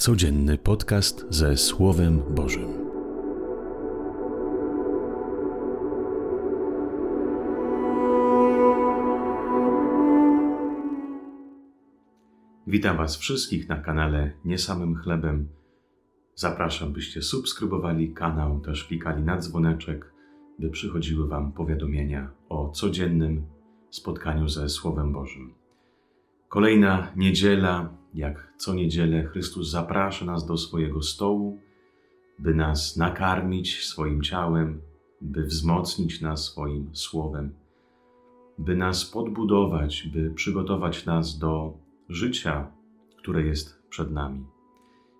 [0.00, 2.68] Codzienny podcast ze Słowem Bożym.
[12.66, 15.48] Witam Was wszystkich na kanale Nie Samym Chlebem.
[16.34, 20.12] Zapraszam, byście subskrybowali kanał, też klikali na dzwoneczek,
[20.58, 23.46] by przychodziły Wam powiadomienia o codziennym
[23.90, 25.54] spotkaniu ze Słowem Bożym.
[26.48, 31.58] Kolejna niedziela, jak co niedzielę, Chrystus zaprasza nas do swojego stołu,
[32.38, 34.80] by nas nakarmić swoim ciałem,
[35.20, 37.54] by wzmocnić nas swoim słowem,
[38.58, 42.70] by nas podbudować, by przygotować nas do życia,
[43.18, 44.44] które jest przed nami.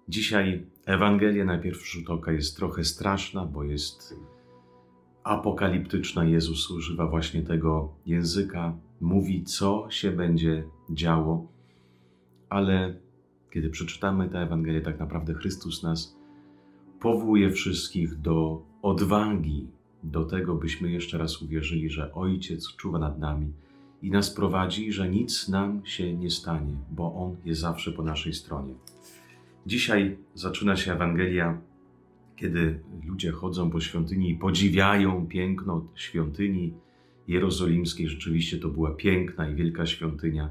[0.08, 4.14] Dzisiaj Ewangelia na pierwszy rzut oka jest trochę straszna, bo jest
[5.24, 6.24] apokaliptyczna.
[6.24, 11.48] Jezus używa właśnie tego języka, mówi, co się będzie działo,
[12.50, 12.94] ale
[13.50, 16.16] kiedy przeczytamy tę Ewangelię, tak naprawdę Chrystus nas
[17.00, 19.66] powołuje wszystkich do odwagi,
[20.02, 23.52] do tego, byśmy jeszcze raz uwierzyli, że Ojciec czuwa nad nami
[24.02, 28.34] i nas prowadzi, że nic nam się nie stanie, bo On jest zawsze po naszej
[28.34, 28.74] stronie.
[29.66, 31.60] Dzisiaj zaczyna się Ewangelia,
[32.36, 36.74] kiedy ludzie chodzą po świątyni i podziwiają piękno świątyni
[37.28, 38.08] jerozolimskiej.
[38.08, 40.50] Rzeczywiście to była piękna i wielka świątynia.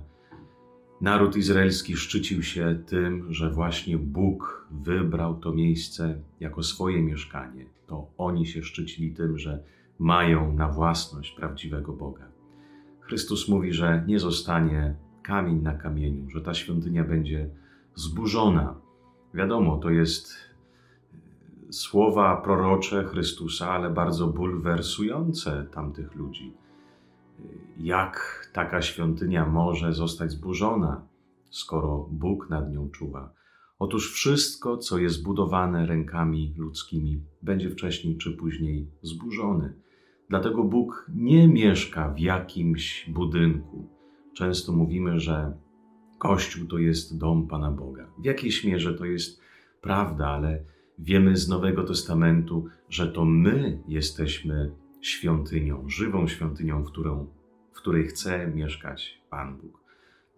[1.02, 7.66] Naród izraelski szczycił się tym, że właśnie Bóg wybrał to miejsce jako swoje mieszkanie.
[7.88, 9.64] To oni się szczycili tym, że
[10.00, 12.28] mają na własność prawdziwego Boga.
[13.00, 17.50] Chrystus mówi, że nie zostanie kamień na kamieniu, że ta świątynia będzie
[17.96, 18.76] zburzona.
[19.34, 20.34] Wiadomo, to jest
[21.70, 26.54] słowa prorocze Chrystusa, ale bardzo bulwersujące tamtych ludzi
[27.80, 31.08] jak taka świątynia może zostać zburzona,
[31.50, 33.34] skoro Bóg nad nią czuwa.
[33.80, 39.74] Otóż wszystko, co jest budowane rękami ludzkimi, będzie wcześniej czy później zburzone.
[40.30, 43.88] Dlatego Bóg nie mieszka w jakimś budynku.
[44.34, 45.58] Często mówimy, że
[46.18, 48.08] Kościół to jest dom Pana Boga.
[48.18, 49.42] W jakiejś mierze to jest
[49.82, 50.64] prawda, ale
[51.00, 57.28] wiemy z Nowego Testamentu, że to my jesteśmy świątynią, żywą świątynią, w, którą,
[57.80, 59.84] w której chce mieszkać Pan Bóg.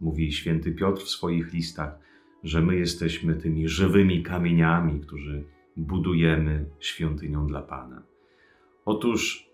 [0.02, 2.00] Mówi święty Piotr w swoich listach,
[2.44, 5.44] że my jesteśmy tymi żywymi kamieniami, którzy
[5.78, 8.04] budujemy świątynią dla Pana.
[8.86, 9.50] Otóż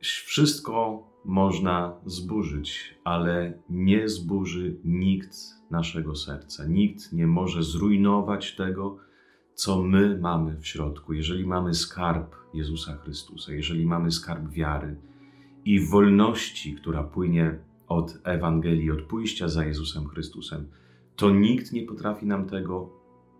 [0.00, 5.36] wszystko można zburzyć, ale nie zburzy nikt
[5.70, 6.66] naszego serca.
[6.66, 8.98] Nikt nie może zrujnować tego,
[9.54, 14.96] co my mamy w środku, jeżeli mamy skarb Jezusa Chrystusa, jeżeli mamy skarb wiary
[15.64, 17.58] i wolności, która płynie
[17.88, 20.66] od Ewangelii, od pójścia za Jezusem Chrystusem,
[21.16, 22.90] to nikt nie potrafi nam tego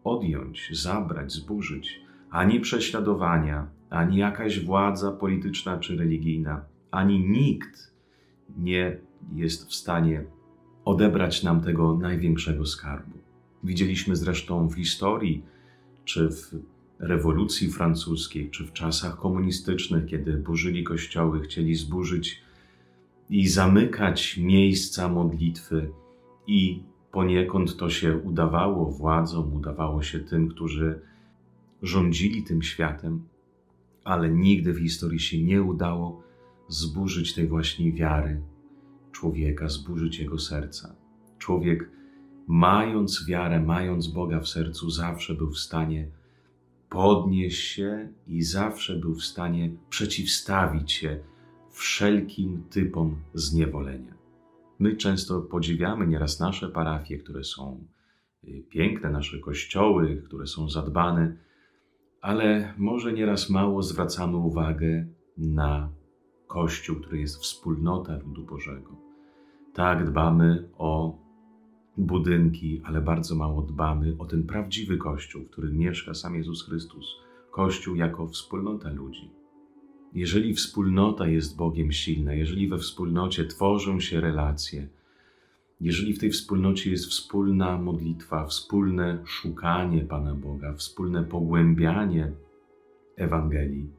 [0.04, 2.00] odjąć, zabrać, zburzyć.
[2.30, 7.92] Ani prześladowania, ani jakaś władza polityczna czy religijna, ani nikt
[8.58, 8.98] nie
[9.34, 10.24] jest w stanie
[10.84, 13.18] odebrać nam tego największego skarbu.
[13.64, 15.44] Widzieliśmy zresztą w historii,
[16.04, 16.71] czy w
[17.02, 22.42] rewolucji francuskiej, czy w czasach komunistycznych, kiedy burzyli kościoły, chcieli zburzyć
[23.30, 25.90] i zamykać miejsca modlitwy,
[26.46, 31.00] i poniekąd to się udawało władzom, udawało się tym, którzy
[31.82, 33.24] rządzili tym światem,
[34.04, 36.22] ale nigdy w historii się nie udało
[36.68, 38.40] zburzyć tej właśnie wiary
[39.12, 40.96] człowieka, zburzyć jego serca.
[41.38, 41.90] Człowiek
[42.46, 46.08] mając wiarę, mając Boga w sercu, zawsze był w stanie
[46.92, 51.20] podnieść się i zawsze był w stanie przeciwstawić się
[51.70, 54.14] wszelkim typom zniewolenia.
[54.78, 57.86] My często podziwiamy nieraz nasze parafie, które są
[58.44, 61.36] y, piękne, nasze kościoły, które są zadbane,
[62.20, 65.06] ale może nieraz mało zwracamy uwagę
[65.38, 65.90] na
[66.46, 68.96] Kościół, który jest wspólnota ludu Bożego.
[69.74, 71.18] Tak dbamy o
[71.96, 77.16] budynki, ale bardzo mało dbamy o ten prawdziwy Kościół, w którym mieszka sam Jezus Chrystus.
[77.50, 79.30] Kościół jako wspólnota ludzi.
[80.14, 84.88] Jeżeli wspólnota jest Bogiem silna, jeżeli we wspólnocie tworzą się relacje,
[85.80, 92.32] jeżeli w tej wspólnocie jest wspólna modlitwa, wspólne szukanie Pana Boga, wspólne pogłębianie
[93.16, 93.90] Ewangelii,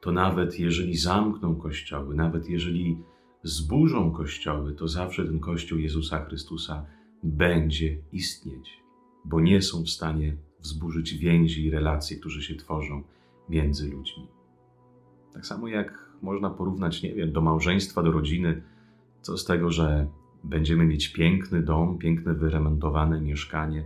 [0.00, 2.98] to nawet jeżeli zamkną kościoły, nawet jeżeli
[3.42, 6.86] zburzą kościoły, to zawsze ten Kościół Jezusa Chrystusa
[7.22, 8.82] będzie istnieć,
[9.24, 13.02] bo nie są w stanie wzburzyć więzi i relacji, które się tworzą
[13.48, 14.26] między ludźmi.
[15.32, 18.62] Tak samo jak można porównać, nie wiem, do małżeństwa, do rodziny,
[19.22, 20.08] co z tego, że
[20.44, 23.84] będziemy mieć piękny dom, piękne wyremontowane mieszkanie,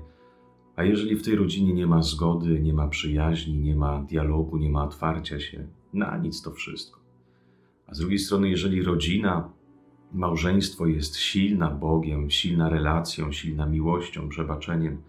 [0.76, 4.70] A jeżeli w tej rodzinie nie ma zgody, nie ma przyjaźni, nie ma dialogu, nie
[4.70, 7.00] ma otwarcia się, na nic to wszystko.
[7.86, 9.50] A z drugiej strony, jeżeli rodzina,
[10.12, 15.02] małżeństwo jest silna Bogiem, silna relacją, silna miłością, przebaczeniem,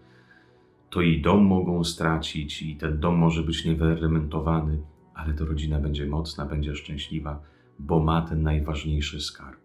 [0.90, 4.82] to i dom mogą stracić, i ten dom może być niewyremontowany,
[5.14, 7.42] ale to rodzina będzie mocna, będzie szczęśliwa,
[7.78, 9.60] bo ma ten najważniejszy skarb,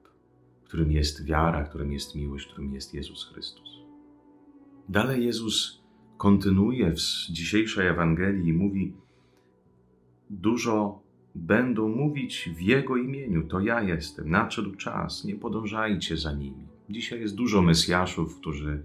[0.63, 3.79] którym jest wiara, którym jest miłość, którym jest Jezus Chrystus.
[4.89, 5.83] Dalej Jezus
[6.17, 6.99] kontynuuje w
[7.29, 8.93] dzisiejszej Ewangelii i mówi:
[10.29, 11.01] Dużo
[11.39, 16.67] będą mówić w Jego imieniu, to ja jestem, nadszedł czas, nie podążajcie za nimi.
[16.89, 18.83] Dzisiaj jest dużo Mesjaszów, którzy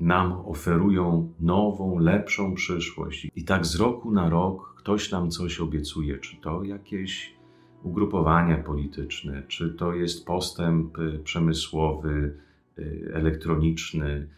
[0.00, 3.28] nam oferują nową, lepszą przyszłość.
[3.36, 7.34] I tak z roku na rok ktoś nam coś obiecuje, czy to jakieś
[7.82, 12.38] ugrupowania polityczne, czy to jest postęp y, przemysłowy,
[12.78, 14.28] y, elektroniczny,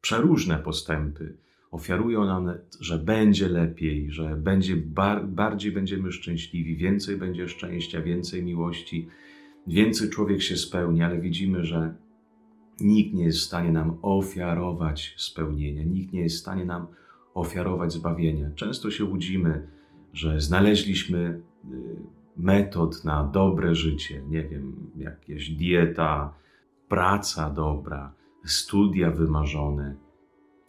[0.00, 1.36] przeróżne postępy.
[1.70, 8.42] Ofiarują nam, że będzie lepiej, że będzie bar bardziej będziemy szczęśliwi, więcej będzie szczęścia, więcej
[8.42, 9.08] miłości,
[9.66, 11.94] więcej człowiek się spełni, ale widzimy, że
[12.80, 16.86] Nikt nie jest w stanie nam ofiarować spełnienia, nikt nie jest w stanie nam
[17.34, 18.50] ofiarować zbawienia.
[18.54, 19.68] Często się łudzimy,
[20.12, 21.40] że znaleźliśmy y,
[22.36, 26.34] metod na dobre życie, nie wiem, jakieś dieta,
[26.88, 28.12] praca dobra,
[28.44, 29.94] studia wymarzone,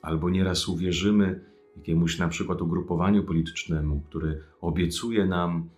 [0.02, 1.40] albo nieraz uwierzymy
[1.78, 5.70] jakiemuś na przykład ugrupowaniu politycznemu, które obiecuje nam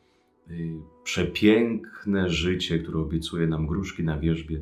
[0.51, 0.73] y,
[1.03, 4.61] przepiękne życie, które obiecuje nam gruszki na wierzbie.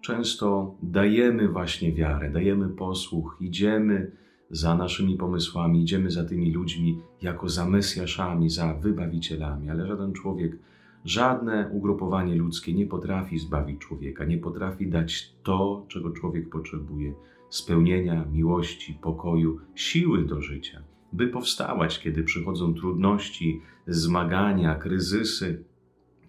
[0.00, 4.10] Często dajemy właśnie wiarę, dajemy posłuch, idziemy
[4.50, 10.56] za naszymi pomysłami, idziemy za tymi ludźmi jako za Mesjaszami, za wybawicielami, ale żaden człowiek,
[11.04, 17.14] żadne ugrupowanie ludzkie nie potrafi zbawić człowieka, nie potrafi dać to, czego człowiek potrzebuje
[17.50, 20.82] spełnienia, miłości, pokoju, siły do życia,
[21.12, 25.64] by powstawać, kiedy przychodzą trudności, zmagania, kryzysy,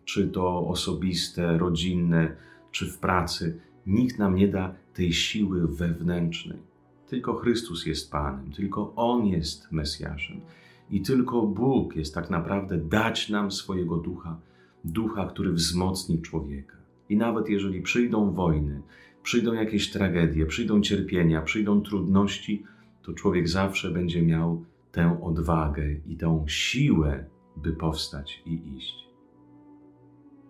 [0.06, 2.36] czy to osobiste, rodzinne,
[2.72, 6.60] czy w pracy, nikt nam nie da tej siły wewnętrznej.
[7.08, 10.42] Tylko Chrystus jest Panem, tylko On jest Mesjaszem.
[10.92, 14.40] I tylko Bóg jest tak naprawdę dać nam swojego ducha,
[14.84, 16.78] ducha, który wzmocni człowieka.
[17.10, 18.82] I nawet jeżeli przyjdą wojny,
[19.24, 22.64] przyjdą jakieś tragedie, przyjdą cierpienia, przyjdą trudności,
[23.02, 27.26] to człowiek zawsze będzie miał tę odwagę i tę siłę,
[27.56, 28.96] by powstać i iść.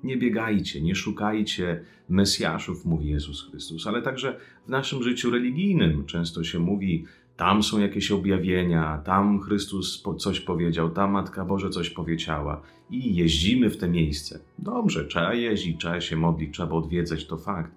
[0.04, 6.44] Nie biegajcie, nie szukajcie Mesjaszów, mówi Jezus Chrystus, ale także w naszym życiu religijnym często
[6.44, 7.06] się mówi,
[7.38, 13.70] tam są jakieś objawienia, tam Chrystus coś powiedział, tam Matka Boże coś powiedziała i jeździmy
[13.70, 14.40] w te miejsce.
[14.60, 17.72] Dobrze, trzeba jeździć, trzeba się modlić, trzeba odwiedzać, to fakt,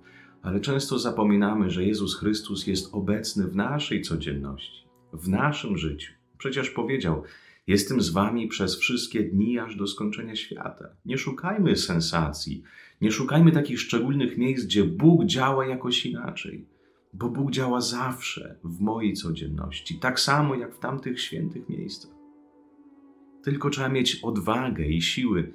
[0.44, 6.12] ale często zapominamy, że Jezus Chrystus jest obecny w naszej codzienności, w naszym życiu.
[6.38, 7.22] Przecież powiedział,
[7.66, 10.84] Jestem z wami przez wszystkie dni aż do skończenia świata.
[11.04, 12.62] Nie szukajmy sensacji,
[13.00, 16.66] nie szukajmy takich szczególnych miejsc, gdzie Bóg działa jakoś inaczej,
[17.12, 22.10] bo Bóg działa zawsze w mojej codzienności, tak samo jak w tamtych świętych miejscach.
[23.42, 25.52] Tylko trzeba mieć odwagę i siły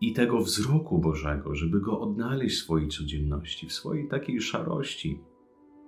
[0.00, 5.18] i tego wzroku Bożego, żeby go odnaleźć w swojej codzienności, w swojej takiej szarości.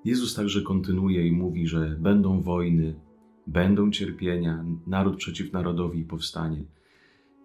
[0.05, 3.01] Jezus także kontynuuje i mówi, że będą wojny,
[3.47, 6.65] będą cierpienia, naród przeciw narodowi powstanie.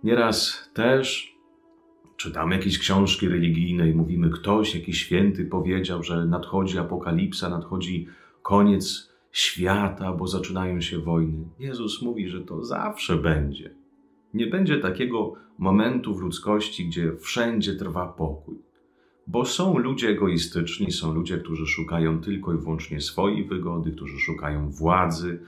[0.03, 1.35] Nieraz też
[2.17, 8.07] czytamy jakieś książki religijne i mówimy, ktoś, jakiś święty powiedział, że nadchodzi apokalipsa, nadchodzi
[8.41, 11.45] koniec świata, bo zaczynają się wojny.
[11.59, 13.80] Jezus mówi, że to zawsze będzie.
[14.33, 18.55] Nie będzie takiego momentu w ludzkości, gdzie wszędzie trwa pokój.
[19.27, 24.69] Bo są ludzie egoistyczni, są ludzie, którzy szukają tylko i wyłącznie swojej wygody, którzy szukają
[24.69, 25.39] władzy,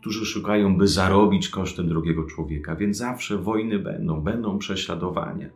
[0.00, 5.50] którzy szukają, by zarobić kosztem drugiego człowieka, więc zawsze wojny będą, będą prześladowania.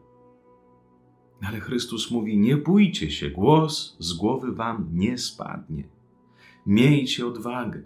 [1.49, 5.85] Ale Chrystus mówi: Nie bójcie się, głos z głowy wam nie spadnie.
[6.67, 7.83] Miejcie odwagę.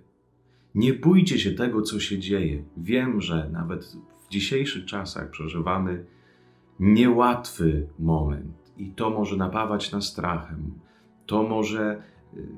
[0.75, 2.65] Nie bójcie się tego, co się dzieje.
[2.77, 3.97] Wiem, że nawet
[4.27, 6.05] w dzisiejszych czasach przeżywamy
[6.81, 10.73] niełatwy moment i to może napawać nas strachem.
[11.27, 12.03] To może
[12.35, 12.49] y,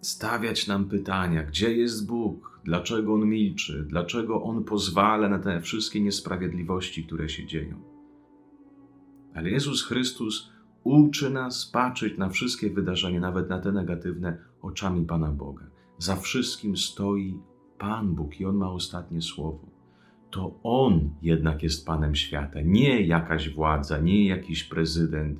[0.00, 6.00] stawiać nam pytania, gdzie jest Bóg, dlaczego On milczy, dlaczego On pozwala na te wszystkie
[6.00, 7.80] niesprawiedliwości, które się dzieją.
[9.34, 10.50] Ale Jezus Chrystus
[10.84, 15.66] uczy nas patrzeć na wszystkie wydarzenia, nawet na te negatywne, oczami Pana Boga.
[15.98, 17.38] Za wszystkim stoi
[17.78, 19.77] Pan Bóg i On ma ostatnie słowo.
[20.30, 25.38] To On jednak jest Panem świata, nie jakaś władza, nie jakiś prezydent,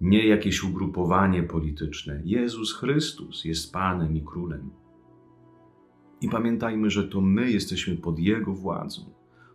[0.00, 2.22] nie jakieś ugrupowanie polityczne.
[2.24, 4.70] Jezus Chrystus jest Panem i Królem.
[6.20, 9.02] I pamiętajmy, że to my jesteśmy pod Jego władzą,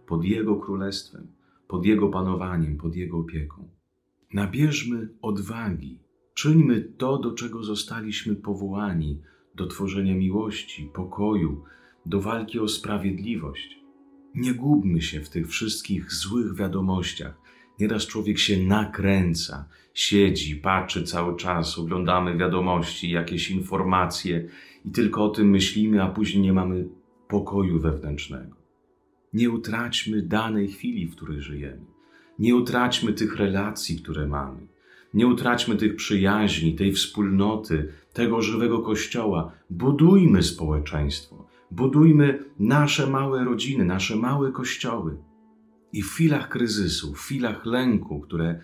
[0.07, 1.27] pod Jego królestwem,
[1.67, 3.69] pod Jego panowaniem, pod Jego opieką.
[4.33, 5.99] Nabierzmy odwagi,
[6.33, 9.21] czyńmy to, do czego zostaliśmy powołani
[9.55, 11.63] do tworzenia miłości, pokoju,
[12.05, 13.78] do walki o sprawiedliwość.
[14.35, 17.41] Nie gubmy się w tych wszystkich złych wiadomościach.
[17.79, 24.49] Nieraz człowiek się nakręca, siedzi, patrzy cały czas, oglądamy wiadomości, jakieś informacje
[24.85, 26.87] i tylko o tym myślimy, a później nie mamy
[27.27, 28.55] pokoju wewnętrznego.
[29.33, 31.85] Nie utraćmy danej chwili, w której żyjemy.
[32.39, 34.67] Nie utraćmy tych relacji, które mamy.
[35.13, 39.51] Nie utraćmy tych przyjaźni, tej wspólnoty, tego żywego kościoła.
[39.69, 45.17] Budujmy społeczeństwo, budujmy nasze małe rodziny, nasze małe kościoły.
[45.93, 48.59] I w chwilach kryzysu, w chwilach lęku, które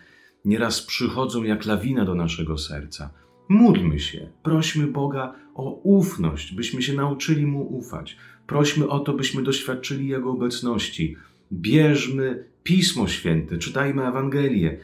[0.45, 3.09] nieraz przychodzą jak lawina do naszego serca,
[3.49, 8.17] módlmy się, prośmy Boga o ufność, byśmy się nauczyli Mu ufać.
[8.47, 11.15] Prośmy o to, byśmy doświadczyli Jego obecności.
[11.53, 14.77] Bierzmy Pismo Święte, czytajmy Ewangelię,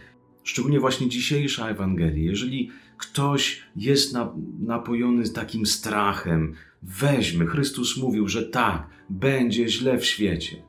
[0.44, 2.30] szczególnie właśnie dzisiejsza Ewangelia.
[2.32, 4.18] Jeżeli ktoś jest
[4.60, 7.46] napojony takim strachem, weźmy.
[7.46, 10.64] Chrystus mówił, że tak, będzie źle w świecie,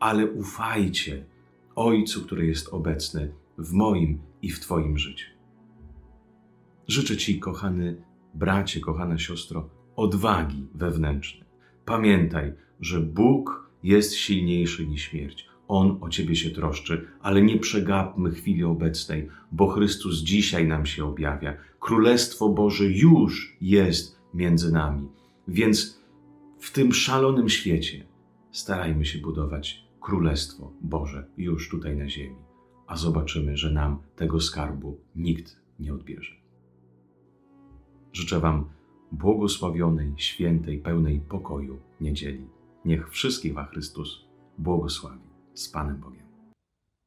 [0.00, 1.24] ale ufajcie
[1.76, 5.26] Ojcu, który jest obecny w moim i w Twoim życiu.
[6.88, 8.02] Życzę Ci, kochany
[8.34, 11.44] bracie, kochana siostro, odwagi wewnętrznej.
[11.84, 15.46] Pamiętaj, że Bóg jest silniejszy niż śmierć.
[15.68, 21.04] On o Ciebie się troszczy, ale nie przegapmy chwili obecnej, bo Chrystus dzisiaj nam się
[21.04, 21.56] objawia.
[21.80, 25.08] Królestwo Boże już jest między nami.
[25.48, 26.00] Więc
[26.58, 28.06] w tym szalonym świecie
[28.52, 32.36] starajmy się budować Królestwo Boże już tutaj na ziemi,
[32.86, 36.34] a zobaczymy, że nam tego skarbu nikt nie odbierze.
[38.12, 38.64] Życzę Wam
[39.12, 42.46] błogosławionej, świętej, pełnej pokoju niedzieli.
[42.84, 44.26] Niech wszystkich Wa Chrystus
[44.58, 46.25] błogosławi z Panem Bogiem.